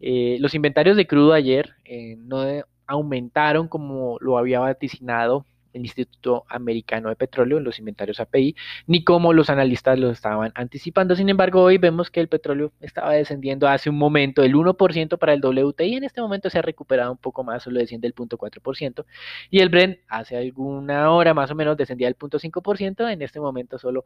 eh, 0.00 0.36
los 0.40 0.54
inventarios 0.54 0.96
de 0.96 1.06
crudo 1.06 1.32
ayer 1.32 1.74
no 2.18 2.44
aumentaron 2.86 3.68
como 3.68 4.16
lo 4.20 4.38
había 4.38 4.60
vaticinado 4.60 5.44
el 5.72 5.82
Instituto 5.82 6.44
Americano 6.48 7.08
de 7.08 7.16
Petróleo 7.16 7.58
en 7.58 7.64
los 7.64 7.78
inventarios 7.78 8.20
API, 8.20 8.56
ni 8.86 9.04
como 9.04 9.32
los 9.32 9.50
analistas 9.50 9.98
lo 9.98 10.10
estaban 10.10 10.52
anticipando. 10.54 11.14
Sin 11.16 11.28
embargo, 11.28 11.62
hoy 11.62 11.78
vemos 11.78 12.10
que 12.10 12.20
el 12.20 12.28
petróleo 12.28 12.72
estaba 12.80 13.12
descendiendo 13.12 13.68
hace 13.68 13.90
un 13.90 13.96
momento 13.96 14.42
el 14.42 14.54
1% 14.54 15.18
para 15.18 15.32
el 15.32 15.40
WTI, 15.44 15.96
en 15.96 16.04
este 16.04 16.20
momento 16.20 16.50
se 16.50 16.58
ha 16.58 16.62
recuperado 16.62 17.12
un 17.12 17.18
poco 17.18 17.44
más, 17.44 17.62
solo 17.62 17.78
desciende 17.78 18.06
el 18.06 18.14
0.4%, 18.14 19.04
y 19.50 19.60
el 19.60 19.68
Brent 19.68 19.98
hace 20.08 20.36
alguna 20.36 21.10
hora 21.10 21.34
más 21.34 21.50
o 21.50 21.54
menos 21.54 21.76
descendía 21.76 22.08
el 22.08 22.16
0.5%, 22.16 23.12
en 23.12 23.22
este 23.22 23.40
momento 23.40 23.78
solo 23.78 24.04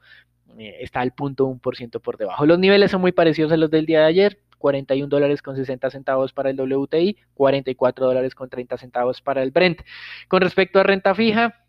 eh, 0.58 0.78
está 0.80 1.00
al 1.00 1.14
0.1% 1.14 2.00
por 2.00 2.16
debajo. 2.16 2.46
Los 2.46 2.58
niveles 2.58 2.90
son 2.90 3.00
muy 3.00 3.12
parecidos 3.12 3.52
a 3.52 3.56
los 3.56 3.70
del 3.70 3.86
día 3.86 4.00
de 4.00 4.06
ayer, 4.06 4.38
41 4.64 5.10
dólares 5.10 5.42
con 5.42 5.56
60 5.56 5.90
centavos 5.90 6.32
para 6.32 6.48
el 6.48 6.58
WTI, 6.58 7.18
44 7.34 8.06
dólares 8.06 8.34
con 8.34 8.48
30 8.48 8.78
centavos 8.78 9.20
para 9.20 9.42
el 9.42 9.50
Brent. 9.50 9.82
Con 10.26 10.40
respecto 10.40 10.80
a 10.80 10.82
renta 10.82 11.14
fija, 11.14 11.66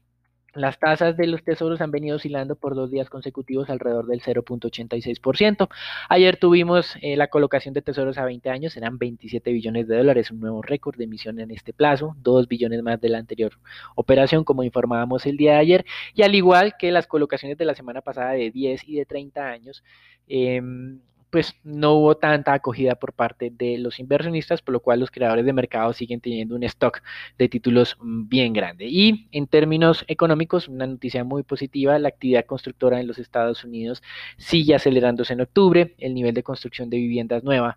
las 0.53 0.79
tasas 0.79 1.17
de 1.17 1.27
los 1.27 1.43
tesoros 1.43 1.81
han 1.81 1.91
venido 1.91 2.15
oscilando 2.15 2.55
por 2.55 2.73
dos 2.73 2.89
días 2.89 3.09
consecutivos 3.09 3.69
alrededor 3.69 4.05
del 4.05 4.21
0.86%. 4.21 5.67
Ayer 6.07 6.37
tuvimos 6.37 6.95
eh, 7.01 7.17
la 7.17 7.27
colocación 7.27 7.73
de 7.73 7.81
tesoros 7.81 8.17
a 8.17 8.23
20 8.23 8.49
años, 8.49 8.77
eran 8.77 8.97
27 8.97 9.51
billones 9.51 9.89
de 9.89 9.97
dólares, 9.97 10.31
un 10.31 10.39
nuevo 10.39 10.61
récord 10.61 10.95
de 10.95 11.03
emisión 11.03 11.37
en 11.41 11.51
este 11.51 11.73
plazo, 11.73 12.15
2 12.19 12.47
billones 12.47 12.81
más 12.81 13.01
de 13.01 13.09
la 13.09 13.17
anterior 13.17 13.59
operación, 13.95 14.45
como 14.45 14.63
informábamos 14.63 15.25
el 15.25 15.35
día 15.35 15.55
de 15.55 15.57
ayer, 15.57 15.85
y 16.13 16.21
al 16.21 16.33
igual 16.33 16.75
que 16.79 16.93
las 16.93 17.07
colocaciones 17.07 17.57
de 17.57 17.65
la 17.65 17.75
semana 17.75 17.99
pasada 17.99 18.31
de 18.31 18.51
10 18.51 18.87
y 18.87 18.95
de 18.95 19.05
30 19.05 19.45
años, 19.45 19.83
eh, 20.29 20.61
pues 21.35 21.53
no 21.65 21.95
hubo 21.95 22.15
tanta 22.15 22.53
acogida 22.53 22.95
por 22.95 23.11
parte 23.11 23.51
de 23.53 23.77
los 23.77 23.99
inversionistas, 23.99 24.61
por 24.61 24.71
lo 24.71 24.79
cual 24.79 25.01
los 25.01 25.11
creadores 25.11 25.45
de 25.45 25.51
mercado 25.51 25.91
siguen 25.91 26.21
teniendo 26.21 26.55
un 26.55 26.63
stock 26.63 27.01
de 27.37 27.49
títulos 27.49 27.97
mm, 27.99 28.29
bien 28.29 28.53
grande. 28.53 28.85
Y 28.87 29.27
en 29.33 29.45
términos 29.45 30.05
económicos, 30.07 30.69
una 30.69 30.87
noticia 30.87 31.25
muy 31.25 31.43
positiva, 31.43 31.99
la 31.99 32.07
actividad 32.07 32.45
constructora 32.45 33.01
en 33.01 33.07
los 33.07 33.17
Estados 33.19 33.65
Unidos 33.65 34.01
sigue 34.37 34.75
acelerándose 34.75 35.33
en 35.33 35.41
octubre, 35.41 35.93
el 35.97 36.13
nivel 36.13 36.33
de 36.33 36.43
construcción 36.43 36.89
de 36.89 36.99
viviendas 36.99 37.43
nuevas 37.43 37.75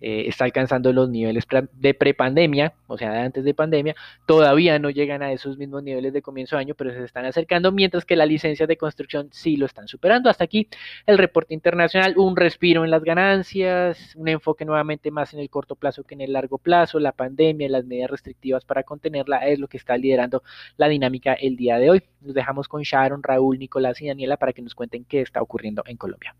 eh, 0.00 0.24
está 0.26 0.44
alcanzando 0.44 0.92
los 0.92 1.08
niveles 1.10 1.46
de 1.72 1.94
prepandemia, 1.94 2.74
o 2.86 2.96
sea, 2.96 3.12
de 3.12 3.18
antes 3.18 3.44
de 3.44 3.54
pandemia, 3.54 3.94
todavía 4.26 4.78
no 4.78 4.90
llegan 4.90 5.22
a 5.22 5.32
esos 5.32 5.58
mismos 5.58 5.82
niveles 5.82 6.12
de 6.12 6.22
comienzo 6.22 6.56
de 6.56 6.60
año, 6.60 6.74
pero 6.74 6.92
se 6.92 7.04
están 7.04 7.26
acercando, 7.26 7.72
mientras 7.72 8.04
que 8.04 8.16
las 8.16 8.28
licencias 8.28 8.68
de 8.68 8.76
construcción 8.76 9.28
sí 9.32 9.56
lo 9.56 9.66
están 9.66 9.88
superando. 9.88 10.30
Hasta 10.30 10.44
aquí 10.44 10.68
el 11.06 11.18
reporte 11.18 11.54
internacional, 11.54 12.14
un 12.16 12.36
respiro 12.36 12.84
en 12.84 12.90
las 12.90 13.04
ganancias, 13.04 14.14
un 14.16 14.28
enfoque 14.28 14.64
nuevamente 14.64 15.10
más 15.10 15.34
en 15.34 15.40
el 15.40 15.50
corto 15.50 15.76
plazo 15.76 16.04
que 16.04 16.14
en 16.14 16.22
el 16.22 16.32
largo 16.32 16.58
plazo, 16.58 16.98
la 16.98 17.12
pandemia, 17.12 17.68
las 17.68 17.84
medidas 17.84 18.10
restrictivas 18.10 18.64
para 18.64 18.82
contenerla 18.82 19.38
es 19.46 19.58
lo 19.58 19.68
que 19.68 19.76
está 19.76 19.96
liderando 19.96 20.42
la 20.76 20.88
dinámica 20.88 21.34
el 21.34 21.56
día 21.56 21.78
de 21.78 21.90
hoy. 21.90 22.02
Nos 22.20 22.34
dejamos 22.34 22.68
con 22.68 22.82
Sharon, 22.82 23.22
Raúl, 23.22 23.58
Nicolás 23.58 24.00
y 24.00 24.08
Daniela 24.08 24.36
para 24.36 24.52
que 24.52 24.62
nos 24.62 24.74
cuenten 24.74 25.04
qué 25.04 25.20
está 25.20 25.42
ocurriendo 25.42 25.82
en 25.86 25.96
Colombia. 25.96 26.34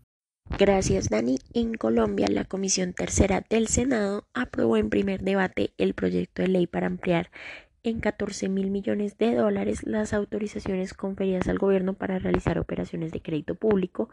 Gracias, 0.57 1.09
Dani. 1.09 1.37
En 1.53 1.73
Colombia, 1.73 2.27
la 2.29 2.45
Comisión 2.45 2.93
Tercera 2.93 3.43
del 3.49 3.67
Senado 3.67 4.25
aprobó 4.33 4.77
en 4.77 4.89
primer 4.89 5.21
debate 5.21 5.73
el 5.77 5.93
proyecto 5.93 6.41
de 6.41 6.49
ley 6.49 6.67
para 6.67 6.87
ampliar 6.87 7.31
en 7.83 7.99
14 7.99 8.47
mil 8.47 8.69
millones 8.69 9.17
de 9.17 9.33
dólares 9.33 9.83
las 9.83 10.13
autorizaciones 10.13 10.93
conferidas 10.93 11.47
al 11.47 11.57
gobierno 11.57 11.93
para 11.93 12.19
realizar 12.19 12.59
operaciones 12.59 13.11
de 13.11 13.21
crédito 13.21 13.55
público 13.55 14.09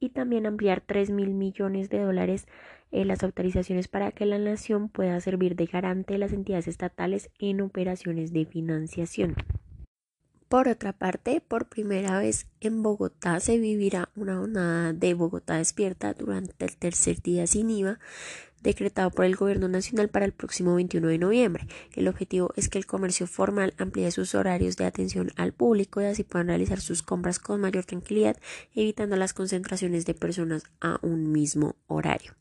y 0.00 0.10
también 0.10 0.46
ampliar 0.46 0.82
3 0.84 1.10
mil 1.10 1.34
millones 1.34 1.88
de 1.88 2.00
dólares 2.00 2.48
en 2.90 3.08
las 3.08 3.22
autorizaciones 3.22 3.88
para 3.88 4.10
que 4.10 4.26
la 4.26 4.38
nación 4.38 4.88
pueda 4.88 5.20
servir 5.20 5.56
de 5.56 5.66
garante 5.66 6.14
de 6.14 6.18
las 6.18 6.32
entidades 6.32 6.68
estatales 6.68 7.30
en 7.38 7.60
operaciones 7.60 8.32
de 8.32 8.44
financiación. 8.44 9.36
Por 10.52 10.68
otra 10.68 10.92
parte, 10.92 11.40
por 11.40 11.64
primera 11.64 12.18
vez 12.18 12.46
en 12.60 12.82
Bogotá 12.82 13.40
se 13.40 13.56
vivirá 13.56 14.10
una 14.14 14.36
jornada 14.36 14.92
de 14.92 15.14
Bogotá 15.14 15.56
despierta 15.56 16.12
durante 16.12 16.52
el 16.66 16.76
tercer 16.76 17.22
día 17.22 17.46
sin 17.46 17.70
IVA 17.70 17.98
decretado 18.60 19.08
por 19.10 19.24
el 19.24 19.34
Gobierno 19.34 19.68
Nacional 19.68 20.10
para 20.10 20.26
el 20.26 20.32
próximo 20.32 20.74
21 20.74 21.08
de 21.08 21.16
noviembre. 21.16 21.66
El 21.94 22.06
objetivo 22.06 22.52
es 22.54 22.68
que 22.68 22.76
el 22.76 22.84
comercio 22.84 23.26
formal 23.26 23.72
amplíe 23.78 24.10
sus 24.10 24.34
horarios 24.34 24.76
de 24.76 24.84
atención 24.84 25.30
al 25.36 25.54
público 25.54 26.02
y 26.02 26.04
así 26.04 26.22
puedan 26.22 26.48
realizar 26.48 26.82
sus 26.82 27.00
compras 27.00 27.38
con 27.38 27.58
mayor 27.58 27.86
tranquilidad, 27.86 28.36
evitando 28.74 29.16
las 29.16 29.32
concentraciones 29.32 30.04
de 30.04 30.12
personas 30.12 30.64
a 30.82 30.98
un 31.00 31.32
mismo 31.32 31.76
horario. 31.86 32.34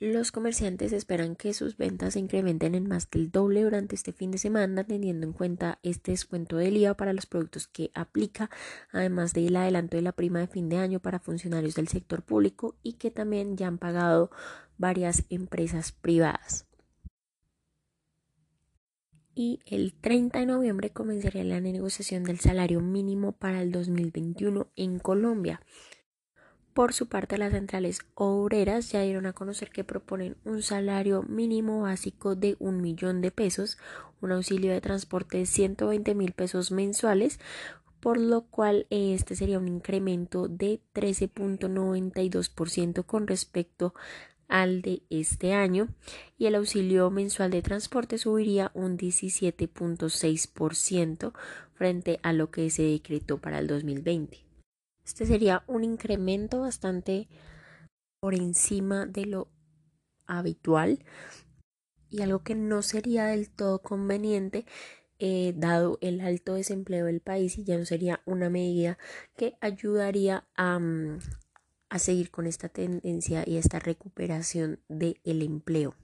Los 0.00 0.32
comerciantes 0.32 0.94
esperan 0.94 1.36
que 1.36 1.52
sus 1.52 1.76
ventas 1.76 2.14
se 2.14 2.20
incrementen 2.20 2.74
en 2.74 2.88
más 2.88 3.10
del 3.10 3.30
doble 3.30 3.62
durante 3.62 3.94
este 3.94 4.14
fin 4.14 4.30
de 4.30 4.38
semana, 4.38 4.82
teniendo 4.82 5.26
en 5.26 5.34
cuenta 5.34 5.78
este 5.82 6.12
descuento 6.12 6.56
del 6.56 6.78
IVA 6.78 6.96
para 6.96 7.12
los 7.12 7.26
productos 7.26 7.66
que 7.66 7.90
aplica, 7.92 8.48
además 8.92 9.34
del 9.34 9.54
adelanto 9.54 9.98
de 9.98 10.02
la 10.02 10.12
prima 10.12 10.38
de 10.38 10.46
fin 10.46 10.70
de 10.70 10.78
año 10.78 11.00
para 11.00 11.18
funcionarios 11.18 11.74
del 11.74 11.88
sector 11.88 12.22
público 12.22 12.76
y 12.82 12.94
que 12.94 13.10
también 13.10 13.58
ya 13.58 13.66
han 13.66 13.76
pagado 13.76 14.30
varias 14.78 15.24
empresas 15.28 15.92
privadas. 15.92 16.66
Y 19.34 19.60
el 19.66 19.92
30 19.92 20.38
de 20.38 20.46
noviembre 20.46 20.88
comenzaría 20.88 21.44
la 21.44 21.60
negociación 21.60 22.24
del 22.24 22.40
salario 22.40 22.80
mínimo 22.80 23.32
para 23.32 23.60
el 23.60 23.70
2021 23.70 24.66
en 24.76 24.98
Colombia. 24.98 25.60
Por 26.74 26.92
su 26.92 27.08
parte, 27.08 27.36
las 27.36 27.52
centrales 27.52 27.98
obreras 28.14 28.92
ya 28.92 29.02
dieron 29.02 29.26
a 29.26 29.32
conocer 29.32 29.70
que 29.70 29.82
proponen 29.82 30.36
un 30.44 30.62
salario 30.62 31.24
mínimo 31.24 31.82
básico 31.82 32.36
de 32.36 32.54
un 32.60 32.80
millón 32.80 33.20
de 33.20 33.32
pesos, 33.32 33.76
un 34.20 34.30
auxilio 34.30 34.70
de 34.72 34.80
transporte 34.80 35.38
de 35.38 35.46
120 35.46 36.14
mil 36.14 36.30
pesos 36.32 36.70
mensuales, 36.70 37.40
por 37.98 38.18
lo 38.18 38.42
cual 38.42 38.86
este 38.90 39.34
sería 39.34 39.58
un 39.58 39.66
incremento 39.66 40.46
de 40.46 40.80
13.92% 40.94 43.04
con 43.04 43.26
respecto 43.26 43.92
al 44.46 44.82
de 44.82 45.02
este 45.10 45.54
año 45.54 45.88
y 46.38 46.46
el 46.46 46.54
auxilio 46.54 47.10
mensual 47.10 47.50
de 47.50 47.62
transporte 47.62 48.16
subiría 48.18 48.70
un 48.74 48.96
17.6% 48.96 51.32
frente 51.74 52.20
a 52.22 52.32
lo 52.32 52.50
que 52.50 52.70
se 52.70 52.82
decretó 52.82 53.38
para 53.38 53.58
el 53.58 53.66
2020. 53.66 54.49
Este 55.10 55.26
sería 55.26 55.64
un 55.66 55.82
incremento 55.82 56.60
bastante 56.60 57.26
por 58.20 58.32
encima 58.32 59.06
de 59.06 59.26
lo 59.26 59.48
habitual 60.24 61.04
y 62.08 62.22
algo 62.22 62.44
que 62.44 62.54
no 62.54 62.80
sería 62.82 63.26
del 63.26 63.50
todo 63.50 63.82
conveniente 63.82 64.66
eh, 65.18 65.52
dado 65.56 65.98
el 66.00 66.20
alto 66.20 66.54
desempleo 66.54 67.06
del 67.06 67.20
país 67.20 67.58
y 67.58 67.64
ya 67.64 67.76
no 67.76 67.86
sería 67.86 68.22
una 68.24 68.50
medida 68.50 68.98
que 69.36 69.56
ayudaría 69.60 70.46
a, 70.54 70.78
mm, 70.78 71.18
a 71.88 71.98
seguir 71.98 72.30
con 72.30 72.46
esta 72.46 72.68
tendencia 72.68 73.42
y 73.44 73.56
esta 73.56 73.80
recuperación 73.80 74.78
del 74.88 75.42
empleo. 75.42 75.96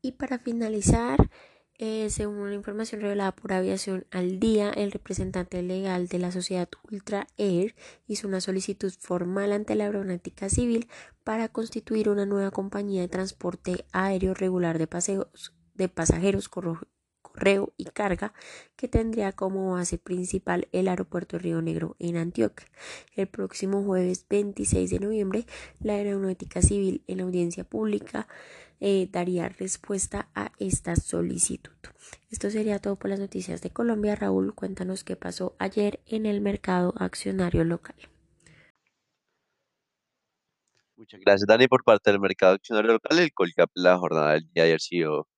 Y 0.00 0.12
para 0.12 0.38
finalizar, 0.38 1.30
eh, 1.78 2.10
según 2.10 2.38
una 2.38 2.54
información 2.54 3.00
revelada 3.00 3.32
por 3.32 3.52
Aviación 3.52 4.04
al 4.10 4.40
Día, 4.40 4.70
el 4.70 4.90
representante 4.90 5.62
legal 5.62 6.08
de 6.08 6.18
la 6.18 6.32
sociedad 6.32 6.68
Ultra 6.90 7.28
Air 7.36 7.76
hizo 8.08 8.26
una 8.26 8.40
solicitud 8.40 8.92
formal 8.98 9.52
ante 9.52 9.76
la 9.76 9.84
Aeronáutica 9.84 10.48
Civil 10.48 10.88
para 11.22 11.48
constituir 11.48 12.08
una 12.08 12.26
nueva 12.26 12.50
compañía 12.50 13.02
de 13.02 13.08
transporte 13.08 13.84
aéreo 13.92 14.34
regular 14.34 14.78
de, 14.78 14.88
paseos, 14.88 15.54
de 15.74 15.88
pasajeros, 15.88 16.48
correo 17.38 17.72
y 17.76 17.84
carga 17.84 18.32
que 18.76 18.88
tendría 18.88 19.32
como 19.32 19.72
base 19.74 19.96
principal 19.98 20.66
el 20.72 20.88
aeropuerto 20.88 21.38
Río 21.38 21.62
Negro 21.62 21.94
en 22.00 22.16
Antioquia. 22.16 22.66
El 23.14 23.28
próximo 23.28 23.84
jueves 23.84 24.26
26 24.28 24.90
de 24.90 24.98
noviembre, 24.98 25.46
la 25.80 25.94
Aeronáutica 25.94 26.62
Civil 26.62 27.02
en 27.06 27.18
la 27.18 27.22
audiencia 27.24 27.62
pública 27.62 28.26
eh, 28.80 29.08
daría 29.10 29.48
respuesta 29.48 30.28
a 30.34 30.50
esta 30.58 30.96
solicitud. 30.96 31.72
Esto 32.30 32.50
sería 32.50 32.80
todo 32.80 32.96
por 32.96 33.10
las 33.10 33.20
noticias 33.20 33.62
de 33.62 33.70
Colombia. 33.70 34.16
Raúl, 34.16 34.54
cuéntanos 34.54 35.04
qué 35.04 35.14
pasó 35.14 35.54
ayer 35.58 36.00
en 36.06 36.26
el 36.26 36.40
mercado 36.40 36.94
accionario 36.96 37.64
local. 37.64 37.96
Muchas 40.96 41.20
gracias, 41.20 41.46
Dani, 41.46 41.68
por 41.68 41.84
parte 41.84 42.10
del 42.10 42.18
mercado 42.18 42.54
accionario 42.54 42.92
local. 42.92 43.18
El 43.20 43.32
Colcap 43.32 43.70
la 43.74 43.96
jornada 43.96 44.32
del 44.32 44.42
día 44.52 44.64
de 44.64 44.70
ayer 44.70 44.80
siguió 44.80 45.28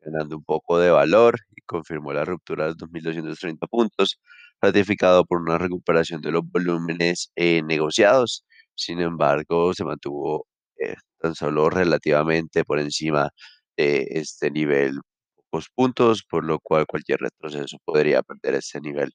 ganando 0.00 0.36
un 0.36 0.44
poco 0.44 0.78
de 0.78 0.90
valor 0.90 1.38
y 1.56 1.60
confirmó 1.62 2.12
la 2.12 2.24
ruptura 2.24 2.64
de 2.64 2.70
los 2.70 2.78
2.230 2.78 3.68
puntos, 3.68 4.18
ratificado 4.60 5.24
por 5.24 5.40
una 5.40 5.58
recuperación 5.58 6.20
de 6.20 6.32
los 6.32 6.42
volúmenes 6.50 7.32
eh, 7.36 7.62
negociados. 7.62 8.44
Sin 8.74 9.00
embargo, 9.00 9.74
se 9.74 9.84
mantuvo 9.84 10.46
eh, 10.78 10.94
tan 11.18 11.34
solo 11.34 11.70
relativamente 11.70 12.64
por 12.64 12.78
encima 12.78 13.30
de 13.76 14.06
este 14.10 14.50
nivel, 14.50 15.00
pocos 15.36 15.68
puntos, 15.74 16.22
por 16.28 16.44
lo 16.44 16.58
cual 16.60 16.86
cualquier 16.86 17.20
retroceso 17.20 17.78
podría 17.84 18.22
perder 18.22 18.56
ese 18.56 18.80
nivel 18.80 19.12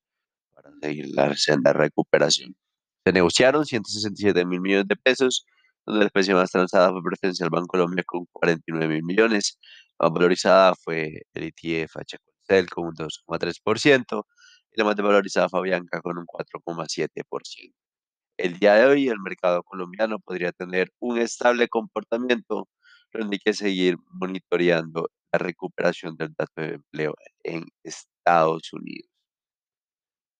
para 0.53 0.69
seguir 0.81 1.07
la 1.13 1.35
senda 1.35 1.73
de 1.73 1.79
recuperación. 1.79 2.55
Se 3.05 3.13
negociaron 3.13 3.65
167 3.65 4.45
mil 4.45 4.61
millones 4.61 4.87
de 4.87 4.95
pesos, 4.95 5.45
donde 5.85 6.01
la 6.01 6.05
especie 6.07 6.33
más 6.33 6.51
transada 6.51 6.91
fue 6.91 7.01
Preferencial 7.03 7.49
Banco 7.49 7.67
Colombia 7.67 8.03
con 8.05 8.25
49 8.31 8.95
mil 8.95 9.03
millones, 9.03 9.59
la 9.99 10.09
más 10.09 10.13
valorizada 10.13 10.75
fue 10.75 11.21
el 11.33 11.43
ETF 11.43 11.97
HCL 11.97 12.69
con 12.69 12.87
un 12.87 12.95
2,3% 12.95 14.23
y 14.71 14.79
la 14.79 14.85
más 14.85 14.95
desvalorizada 14.95 15.49
fue 15.49 15.63
Bianca 15.63 16.01
con 16.01 16.17
un 16.17 16.25
4,7%. 16.25 17.73
El 18.37 18.59
día 18.59 18.75
de 18.75 18.85
hoy 18.85 19.07
el 19.07 19.19
mercado 19.21 19.63
colombiano 19.63 20.19
podría 20.19 20.51
tener 20.51 20.91
un 20.99 21.17
estable 21.19 21.69
comportamiento, 21.69 22.67
pero 23.11 23.25
hay 23.31 23.39
que 23.39 23.53
seguir 23.53 23.97
monitoreando 24.11 25.09
la 25.31 25.39
recuperación 25.39 26.17
del 26.17 26.33
dato 26.37 26.61
de 26.61 26.73
empleo 26.75 27.15
en 27.43 27.65
Estados 27.83 28.73
Unidos. 28.73 29.14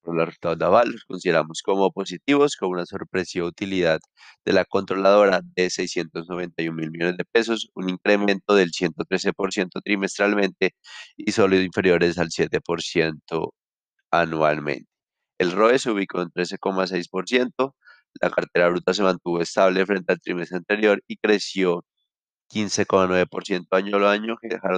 Por 0.05 0.15
los 0.15 0.27
resultados 0.27 0.59
de 0.59 0.65
aval 0.65 0.91
los 0.91 1.03
consideramos 1.05 1.61
como 1.63 1.91
positivos, 1.91 2.55
con 2.57 2.69
una 2.69 2.85
sorpresiva 2.85 3.47
utilidad 3.47 3.99
de 4.45 4.53
la 4.53 4.63
controladora 4.65 5.41
de 5.55 5.69
691 5.71 6.75
mil 6.75 6.91
millones 6.91 7.17
de 7.17 7.25
pesos, 7.25 7.69
un 7.73 7.89
incremento 7.89 8.55
del 8.55 8.71
113% 8.71 9.81
trimestralmente 9.83 10.75
y 11.17 11.31
solo 11.31 11.59
inferiores 11.59 12.19
al 12.19 12.29
7% 12.29 13.53
anualmente. 14.11 14.87
El 15.39 15.51
ROE 15.53 15.79
se 15.79 15.91
ubicó 15.91 16.21
en 16.21 16.29
13,6%, 16.29 17.73
la 18.21 18.29
cartera 18.29 18.69
bruta 18.69 18.93
se 18.93 19.03
mantuvo 19.03 19.41
estable 19.41 19.85
frente 19.85 20.13
al 20.13 20.19
trimestre 20.21 20.57
anterior 20.57 21.01
y 21.07 21.17
creció 21.17 21.83
15,9% 22.49 23.67
año 23.71 23.97
a 24.07 24.11
año, 24.11 24.35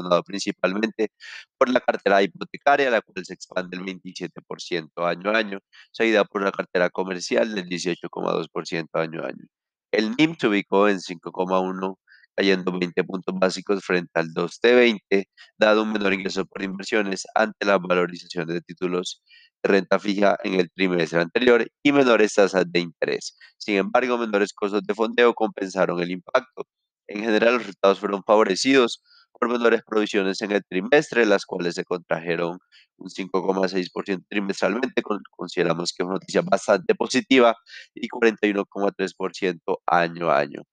dado 0.10 0.24
principalmente 0.24 1.12
por 1.58 1.70
la 1.70 1.80
cartera 1.82 2.22
hipotecaria, 2.24 2.90
la 2.90 3.02
cual 3.02 3.26
se 3.26 3.34
expande 3.34 3.78
el 3.78 3.84
27% 3.84 5.06
año 5.06 5.32
a 5.32 5.38
año, 5.38 5.60
seguida 5.92 6.26
por 6.26 6.44
la 6.44 6.52
cartera 6.52 6.90
comercial 6.90 7.54
del 7.56 7.66
18,2% 7.68 8.90
año 8.94 9.24
a 9.24 9.28
año. 9.28 9.46
El 9.92 10.16
NIM 10.18 10.36
se 10.40 10.48
ubicó 10.48 10.88
en 10.90 11.00
5,1 11.00 11.98
cayendo 12.38 12.72
20 12.78 13.04
puntos 13.04 13.36
básicos 13.40 13.84
frente 13.84 14.12
al 14.14 14.28
2T20, 14.28 15.26
dado 15.58 15.84
un 15.84 15.92
menor 15.92 16.14
ingreso 16.14 16.46
por 16.46 16.62
inversiones 16.62 17.26
ante 17.34 17.66
la 17.66 17.80
valorización 17.80 18.48
de 18.48 18.62
títulos 18.62 19.24
de 19.64 19.70
renta 19.70 19.98
fija 19.98 20.38
en 20.44 20.54
el 20.60 20.70
trimestre 20.72 21.20
anterior 21.20 21.68
y 21.82 21.92
menores 21.92 22.36
tasas 22.36 22.72
de 22.72 22.80
interés. 22.80 23.38
Sin 23.58 23.78
embargo, 23.78 24.20
menores 24.20 24.54
costos 24.54 24.84
de 24.84 24.94
fondeo 24.94 25.34
compensaron 25.34 26.00
el 26.00 26.12
impacto. 26.12 26.66
En 27.08 27.22
general, 27.24 27.54
los 27.56 27.64
resultados 27.64 28.00
fueron 28.00 28.24
favorecidos 28.24 29.04
por 29.40 29.50
menores 29.50 29.82
provisiones 29.86 30.42
en 30.42 30.52
el 30.52 30.64
trimestre, 30.68 31.26
las 31.26 31.46
cuales 31.46 31.76
se 31.76 31.84
contrajeron 31.86 32.60
un 32.98 33.10
5,6% 33.10 34.26
trimestralmente, 34.30 35.04
consideramos 35.32 35.94
que 35.94 36.04
es 36.04 36.08
una 36.08 36.16
noticia 36.16 36.42
bastante 36.42 36.96
positiva, 36.96 37.56
y 37.94 38.08
41,3% 38.10 39.78
año 39.86 40.30
a 40.32 40.40
año 40.40 40.64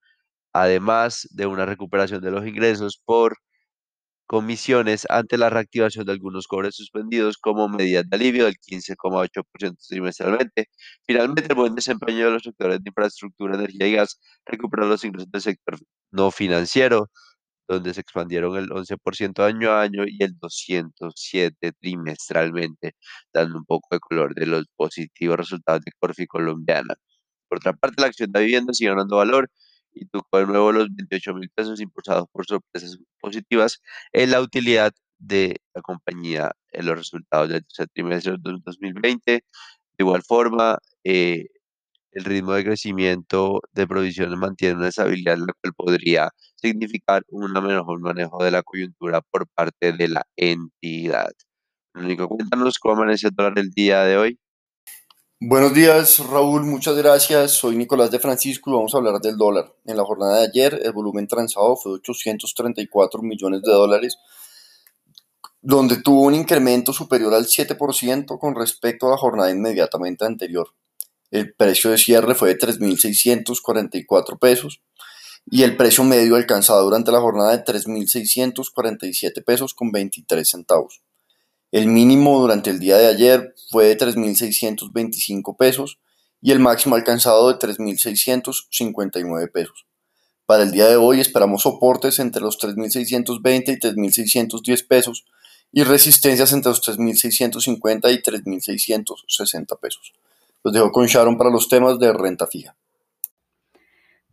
además 0.55 1.27
de 1.31 1.47
una 1.47 1.65
recuperación 1.65 2.21
de 2.21 2.31
los 2.31 2.47
ingresos 2.47 3.01
por 3.05 3.37
comisiones 4.27 5.05
ante 5.09 5.37
la 5.37 5.49
reactivación 5.49 6.05
de 6.05 6.13
algunos 6.13 6.47
cobres 6.47 6.75
suspendidos 6.75 7.37
como 7.37 7.67
medida 7.69 8.03
de 8.03 8.15
alivio 8.15 8.45
del 8.45 8.55
15,8% 8.57 9.75
trimestralmente. 9.89 10.69
Finalmente, 11.05 11.47
el 11.49 11.55
buen 11.55 11.75
desempeño 11.75 12.25
de 12.27 12.31
los 12.31 12.43
sectores 12.43 12.81
de 12.81 12.89
infraestructura, 12.89 13.55
energía 13.55 13.87
y 13.87 13.93
gas 13.95 14.19
recuperó 14.45 14.87
los 14.87 15.03
ingresos 15.03 15.29
del 15.31 15.41
sector 15.41 15.77
no 16.11 16.31
financiero, 16.31 17.09
donde 17.67 17.93
se 17.93 18.01
expandieron 18.01 18.57
el 18.57 18.69
11% 18.69 19.43
año 19.43 19.71
a 19.71 19.81
año 19.81 20.03
y 20.07 20.23
el 20.23 20.37
207 20.39 21.73
trimestralmente, 21.79 22.93
dando 23.33 23.57
un 23.57 23.65
poco 23.65 23.87
de 23.91 23.99
color 23.99 24.35
de 24.35 24.45
los 24.47 24.65
positivos 24.75 25.37
resultados 25.37 25.81
de 25.83 25.91
Corfi 25.99 26.27
colombiana. 26.27 26.95
Por 27.49 27.59
otra 27.59 27.73
parte, 27.73 28.01
la 28.01 28.07
acción 28.07 28.31
de 28.31 28.41
vivienda 28.41 28.73
sigue 28.73 28.91
ganando 28.91 29.17
valor 29.17 29.49
y 29.93 30.05
tocó 30.07 30.39
de 30.39 30.47
nuevo 30.47 30.71
los 30.71 30.87
28 30.95 31.33
mil 31.35 31.49
pesos 31.55 31.79
impulsados 31.81 32.25
por 32.31 32.45
sorpresas 32.45 32.97
positivas 33.19 33.81
en 34.13 34.31
la 34.31 34.41
utilidad 34.41 34.93
de 35.17 35.57
la 35.73 35.81
compañía 35.81 36.51
en 36.71 36.85
los 36.85 36.97
resultados 36.97 37.49
del 37.49 37.65
tercer 37.65 37.87
trimestre 37.93 38.33
de 38.33 38.59
2020. 38.63 39.31
De 39.31 39.43
igual 39.99 40.23
forma, 40.23 40.77
eh, 41.03 41.47
el 42.15 42.23
ritmo 42.23 42.53
de 42.53 42.63
crecimiento 42.63 43.59
de 43.73 43.85
provisiones 43.87 44.37
mantiene 44.39 44.75
una 44.75 44.87
estabilidad, 44.87 45.37
lo 45.37 45.53
cual 45.61 45.73
podría 45.75 46.29
significar 46.55 47.23
un 47.29 47.51
mejor 47.51 47.99
manejo 47.99 48.41
de 48.43 48.51
la 48.51 48.63
coyuntura 48.63 49.21
por 49.21 49.47
parte 49.49 49.91
de 49.91 50.07
la 50.07 50.25
entidad. 50.37 51.31
Único, 51.93 52.29
cuéntanos 52.29 52.79
cómo 52.79 52.95
amanece 52.95 53.27
el 53.27 53.35
dólar 53.35 53.59
el 53.59 53.69
día 53.71 54.03
de 54.03 54.17
hoy. 54.17 54.39
Buenos 55.41 55.73
días, 55.73 56.19
Raúl. 56.19 56.63
Muchas 56.63 56.95
gracias. 56.95 57.51
Soy 57.51 57.75
Nicolás 57.75 58.09
de 58.09 58.19
Francisco 58.19 58.69
y 58.69 58.73
vamos 58.73 58.95
a 58.95 58.97
hablar 58.97 59.19
del 59.19 59.35
dólar. 59.35 59.75
En 59.83 59.97
la 59.97 60.05
jornada 60.05 60.39
de 60.39 60.47
ayer, 60.47 60.79
el 60.83 60.93
volumen 60.93 61.27
transado 61.27 61.75
fue 61.75 61.91
de 61.91 61.95
834 61.97 63.21
millones 63.21 63.61
de 63.61 63.71
dólares, 63.73 64.17
donde 65.61 66.01
tuvo 66.01 66.21
un 66.21 66.35
incremento 66.35 66.93
superior 66.93 67.33
al 67.33 67.45
7% 67.45 68.39
con 68.39 68.55
respecto 68.55 69.07
a 69.07 69.11
la 69.11 69.17
jornada 69.17 69.51
inmediatamente 69.51 70.25
anterior. 70.25 70.69
El 71.31 71.53
precio 71.53 71.91
de 71.91 71.97
cierre 71.97 72.35
fue 72.35 72.49
de 72.49 72.59
3.644 72.59 74.39
pesos 74.39 74.81
y 75.49 75.63
el 75.63 75.77
precio 75.77 76.03
medio 76.03 76.35
alcanzado 76.35 76.83
durante 76.83 77.11
la 77.11 77.19
jornada 77.19 77.55
de 77.55 77.63
3.647 77.63 79.43
pesos 79.43 79.73
con 79.73 79.91
23 79.91 80.47
centavos. 80.47 81.01
El 81.71 81.87
mínimo 81.87 82.39
durante 82.39 82.69
el 82.69 82.79
día 82.79 82.97
de 82.97 83.07
ayer 83.07 83.53
fue 83.69 83.85
de 83.85 83.97
3.625 83.97 85.57
pesos 85.57 85.99
y 86.41 86.51
el 86.51 86.59
máximo 86.59 86.95
alcanzado 86.95 87.51
de 87.51 87.59
3.659 87.59 89.51
pesos. 89.51 89.85
Para 90.45 90.63
el 90.63 90.71
día 90.71 90.87
de 90.87 90.95
hoy 90.95 91.19
esperamos 91.19 91.63
soportes 91.63 92.19
entre 92.19 92.41
los 92.41 92.59
3.620 92.59 93.73
y 93.73 93.79
3.610 93.79 94.87
pesos 94.87 95.25
y 95.71 95.83
resistencias 95.83 96.53
entre 96.53 96.69
los 96.69 96.81
3.650 96.87 98.13
y 98.13 98.21
3.660 98.21 99.79
pesos. 99.79 100.13
Los 100.65 100.73
dejo 100.73 100.91
con 100.91 101.05
Sharon 101.05 101.37
para 101.37 101.51
los 101.51 101.69
temas 101.69 101.99
de 101.99 102.11
renta 102.11 102.47
fija. 102.47 102.75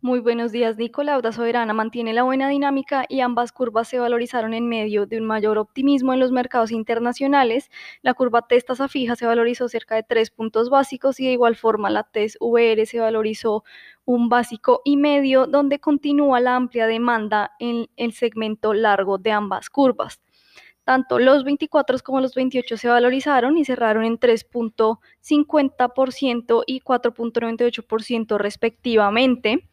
Muy 0.01 0.19
buenos 0.19 0.51
días, 0.51 0.77
Nico. 0.77 1.03
La 1.03 1.21
soberana 1.31 1.73
mantiene 1.73 2.11
la 2.11 2.23
buena 2.23 2.49
dinámica 2.49 3.05
y 3.07 3.19
ambas 3.19 3.51
curvas 3.51 3.87
se 3.87 3.99
valorizaron 3.99 4.55
en 4.55 4.67
medio 4.67 5.05
de 5.05 5.19
un 5.19 5.27
mayor 5.27 5.59
optimismo 5.59 6.11
en 6.11 6.19
los 6.19 6.31
mercados 6.31 6.71
internacionales. 6.71 7.69
La 8.01 8.15
curva 8.15 8.47
TES 8.47 8.65
tasa 8.65 8.87
fija 8.87 9.15
se 9.15 9.27
valorizó 9.27 9.69
cerca 9.69 9.93
de 9.93 10.01
tres 10.01 10.31
puntos 10.31 10.71
básicos 10.71 11.19
y 11.19 11.27
de 11.27 11.33
igual 11.33 11.55
forma 11.55 11.91
la 11.91 12.01
TES 12.01 12.39
VR 12.39 12.83
se 12.87 12.99
valorizó 12.99 13.63
un 14.03 14.27
básico 14.27 14.81
y 14.83 14.97
medio, 14.97 15.45
donde 15.45 15.77
continúa 15.77 16.39
la 16.39 16.55
amplia 16.55 16.87
demanda 16.87 17.51
en 17.59 17.91
el 17.95 18.11
segmento 18.13 18.73
largo 18.73 19.19
de 19.19 19.31
ambas 19.31 19.69
curvas. 19.69 20.22
Tanto 20.83 21.19
los 21.19 21.43
24 21.43 21.97
como 22.03 22.19
los 22.19 22.35
28 22.35 22.77
se 22.77 22.89
valorizaron 22.89 23.57
y 23.57 23.65
cerraron 23.65 24.03
en 24.03 24.19
3.50% 24.19 26.63
y 26.67 26.81
4.98% 26.81 28.37
respectivamente. 28.37 29.67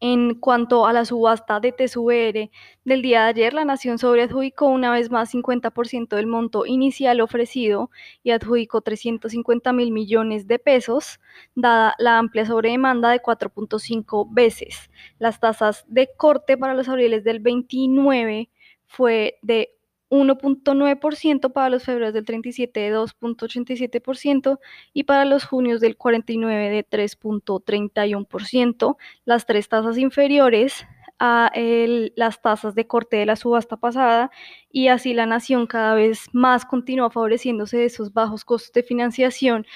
En 0.00 0.34
cuanto 0.34 0.86
a 0.86 0.92
la 0.92 1.04
subasta 1.04 1.60
de 1.60 1.72
TSVR 1.72 2.50
del 2.84 3.02
día 3.02 3.22
de 3.22 3.28
ayer, 3.28 3.54
la 3.54 3.64
Nación 3.64 3.98
sobreadjudicó 3.98 4.66
una 4.66 4.90
vez 4.90 5.10
más 5.10 5.34
50% 5.34 6.16
del 6.16 6.26
monto 6.26 6.66
inicial 6.66 7.20
ofrecido 7.20 7.90
y 8.22 8.30
adjudicó 8.30 8.80
350 8.80 9.72
mil 9.72 9.92
millones 9.92 10.46
de 10.46 10.58
pesos, 10.58 11.20
dada 11.54 11.94
la 11.98 12.18
amplia 12.18 12.46
sobredemanda 12.46 13.10
de 13.10 13.20
4.5 13.20 14.28
veces. 14.30 14.90
Las 15.18 15.40
tasas 15.40 15.84
de 15.88 16.08
corte 16.16 16.56
para 16.56 16.74
los 16.74 16.88
abriles 16.88 17.24
del 17.24 17.40
29 17.40 18.48
fue 18.86 19.38
de 19.42 19.75
1.9% 20.10 21.52
para 21.52 21.70
los 21.70 21.84
febreros 21.84 22.14
del 22.14 22.24
37 22.24 22.80
de 22.80 22.94
2.87% 22.94 24.58
y 24.92 25.04
para 25.04 25.24
los 25.24 25.44
junios 25.44 25.80
del 25.80 25.96
49 25.96 26.70
de 26.70 26.88
3.31%. 26.88 28.96
Las 29.24 29.46
tres 29.46 29.68
tasas 29.68 29.98
inferiores 29.98 30.86
a 31.18 31.50
las 32.14 32.42
tasas 32.42 32.74
de 32.74 32.86
corte 32.86 33.16
de 33.16 33.26
la 33.26 33.36
subasta 33.36 33.78
pasada 33.78 34.30
y 34.70 34.88
así 34.88 35.14
la 35.14 35.26
nación 35.26 35.66
cada 35.66 35.94
vez 35.94 36.26
más 36.32 36.66
continúa 36.66 37.10
favoreciéndose 37.10 37.78
de 37.78 37.86
esos 37.86 38.12
bajos 38.12 38.44
costos 38.44 38.72
de 38.72 38.82
financiación 38.82 39.66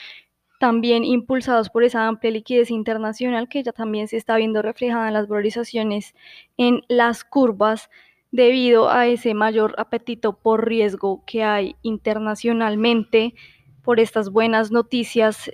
también 0.59 1.05
impulsados 1.05 1.71
por 1.71 1.85
esa 1.85 2.07
amplia 2.07 2.31
liquidez 2.31 2.71
internacional 2.71 3.49
que 3.49 3.63
ya 3.63 3.73
también 3.73 4.09
se 4.09 4.19
está 4.19 4.37
viendo 4.37 4.61
reflejada 4.61 5.09
en 5.09 5.15
las 5.15 5.27
valorizaciones 5.27 6.15
en 6.59 6.83
las 6.89 7.25
curvas 7.25 7.89
debido 8.33 8.91
a 8.91 9.07
ese 9.07 9.35
mayor 9.35 9.75
apetito 9.79 10.39
por 10.39 10.67
riesgo 10.67 11.25
que 11.27 11.43
hay 11.45 11.77
internacionalmente, 11.83 13.35
por 13.83 14.01
estas 14.01 14.31
buenas 14.31 14.71
noticias 14.71 15.51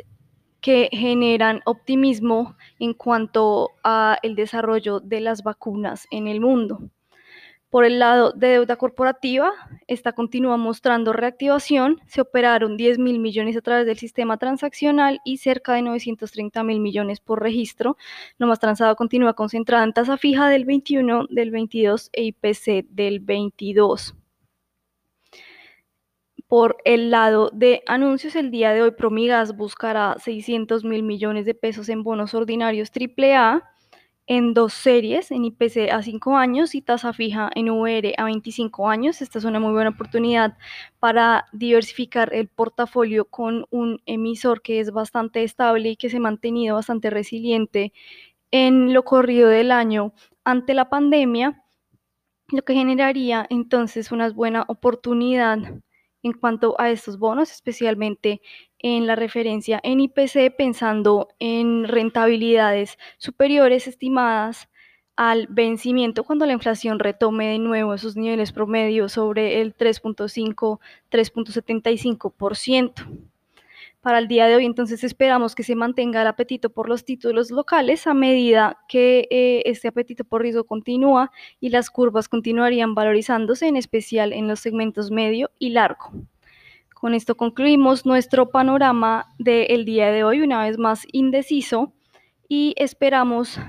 que 0.60 0.88
generan 0.92 1.60
optimismo 1.64 2.56
en 2.78 2.94
cuanto 2.94 3.70
a 3.84 4.18
el 4.22 4.34
desarrollo 4.34 5.00
de 5.00 5.20
las 5.20 5.42
vacunas 5.42 6.06
en 6.10 6.28
el 6.28 6.40
mundo. 6.40 6.80
Por 7.68 7.84
el 7.84 7.98
lado 7.98 8.32
de 8.32 8.48
deuda 8.48 8.76
corporativa, 8.76 9.52
esta 9.88 10.12
continúa 10.12 10.56
mostrando 10.56 11.12
reactivación. 11.12 12.00
Se 12.06 12.20
operaron 12.20 12.76
10 12.76 12.98
mil 12.98 13.18
millones 13.18 13.56
a 13.56 13.60
través 13.60 13.86
del 13.86 13.98
sistema 13.98 14.36
transaccional 14.36 15.20
y 15.24 15.38
cerca 15.38 15.74
de 15.74 15.82
930 15.82 16.62
mil 16.62 16.78
millones 16.78 17.18
por 17.18 17.42
registro. 17.42 17.96
Lo 18.38 18.46
más 18.46 18.60
transado 18.60 18.94
continúa 18.94 19.34
concentrado 19.34 19.82
en 19.82 19.92
tasa 19.92 20.16
fija 20.16 20.48
del 20.48 20.64
21, 20.64 21.26
del 21.28 21.50
22 21.50 22.10
e 22.12 22.24
IPC 22.26 22.86
del 22.88 23.18
22. 23.18 24.14
Por 26.46 26.76
el 26.84 27.10
lado 27.10 27.50
de 27.52 27.82
anuncios, 27.88 28.36
el 28.36 28.52
día 28.52 28.72
de 28.72 28.82
hoy 28.82 28.92
Promigas 28.92 29.56
buscará 29.56 30.16
600 30.20 30.84
mil 30.84 31.02
millones 31.02 31.44
de 31.44 31.54
pesos 31.54 31.88
en 31.88 32.04
bonos 32.04 32.34
ordinarios 32.34 32.92
AAA 32.92 33.64
en 34.26 34.54
dos 34.54 34.72
series, 34.72 35.30
en 35.30 35.44
IPC 35.44 35.90
a 35.92 36.02
5 36.02 36.36
años 36.36 36.74
y 36.74 36.82
tasa 36.82 37.12
fija 37.12 37.48
en 37.54 37.70
VR 37.70 38.14
a 38.18 38.24
25 38.24 38.88
años. 38.88 39.22
Esta 39.22 39.38
es 39.38 39.44
una 39.44 39.60
muy 39.60 39.72
buena 39.72 39.90
oportunidad 39.90 40.58
para 40.98 41.46
diversificar 41.52 42.34
el 42.34 42.48
portafolio 42.48 43.26
con 43.26 43.66
un 43.70 44.00
emisor 44.06 44.62
que 44.62 44.80
es 44.80 44.90
bastante 44.90 45.44
estable 45.44 45.90
y 45.90 45.96
que 45.96 46.10
se 46.10 46.16
ha 46.16 46.20
mantenido 46.20 46.74
bastante 46.74 47.10
resiliente 47.10 47.92
en 48.50 48.92
lo 48.92 49.04
corrido 49.04 49.48
del 49.48 49.70
año 49.70 50.12
ante 50.44 50.74
la 50.74 50.88
pandemia, 50.88 51.62
lo 52.48 52.62
que 52.62 52.74
generaría 52.74 53.46
entonces 53.50 54.12
una 54.12 54.30
buena 54.30 54.64
oportunidad 54.68 55.58
en 56.22 56.32
cuanto 56.32 56.74
a 56.80 56.90
estos 56.90 57.18
bonos, 57.18 57.52
especialmente 57.52 58.40
en 58.86 59.08
la 59.08 59.16
referencia 59.16 59.80
en 59.82 59.98
IPC, 59.98 60.54
pensando 60.56 61.30
en 61.40 61.88
rentabilidades 61.88 62.98
superiores 63.18 63.88
estimadas 63.88 64.68
al 65.16 65.48
vencimiento 65.48 66.22
cuando 66.22 66.46
la 66.46 66.52
inflación 66.52 67.00
retome 67.00 67.48
de 67.48 67.58
nuevo 67.58 67.94
esos 67.94 68.16
niveles 68.16 68.52
promedios 68.52 69.10
sobre 69.12 69.60
el 69.60 69.76
3.5, 69.76 70.78
3.75%. 71.10 72.92
Para 74.02 74.20
el 74.20 74.28
día 74.28 74.46
de 74.46 74.54
hoy, 74.54 74.66
entonces, 74.66 75.02
esperamos 75.02 75.56
que 75.56 75.64
se 75.64 75.74
mantenga 75.74 76.22
el 76.22 76.28
apetito 76.28 76.70
por 76.70 76.88
los 76.88 77.04
títulos 77.04 77.50
locales 77.50 78.06
a 78.06 78.14
medida 78.14 78.78
que 78.86 79.26
eh, 79.32 79.64
este 79.66 79.88
apetito 79.88 80.22
por 80.22 80.42
riesgo 80.42 80.62
continúa 80.62 81.32
y 81.58 81.70
las 81.70 81.90
curvas 81.90 82.28
continuarían 82.28 82.94
valorizándose, 82.94 83.66
en 83.66 83.74
especial 83.74 84.32
en 84.32 84.46
los 84.46 84.60
segmentos 84.60 85.10
medio 85.10 85.50
y 85.58 85.70
largo. 85.70 86.12
Con 86.98 87.12
esto 87.12 87.36
concluimos 87.36 88.06
nuestro 88.06 88.48
panorama 88.48 89.26
del 89.38 89.84
día 89.84 90.10
de 90.10 90.24
hoy, 90.24 90.40
una 90.40 90.64
vez 90.64 90.78
más 90.78 91.06
indeciso, 91.12 91.92
y 92.48 92.72
esperamos 92.78 93.60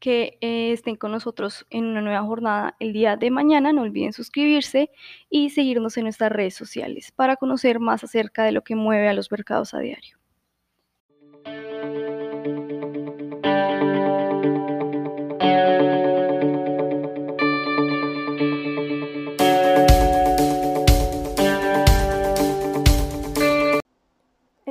que 0.00 0.38
eh, 0.40 0.72
estén 0.72 0.96
con 0.96 1.12
nosotros 1.12 1.66
en 1.70 1.84
una 1.84 2.02
nueva 2.02 2.22
jornada 2.22 2.74
el 2.80 2.92
día 2.92 3.16
de 3.16 3.30
mañana. 3.30 3.72
No 3.72 3.82
olviden 3.82 4.12
suscribirse 4.12 4.90
y 5.30 5.50
seguirnos 5.50 5.96
en 5.98 6.02
nuestras 6.02 6.32
redes 6.32 6.56
sociales 6.56 7.12
para 7.12 7.36
conocer 7.36 7.78
más 7.78 8.02
acerca 8.02 8.42
de 8.42 8.50
lo 8.50 8.62
que 8.62 8.74
mueve 8.74 9.08
a 9.08 9.14
los 9.14 9.30
mercados 9.30 9.72
a 9.72 9.78
diario. 9.78 10.17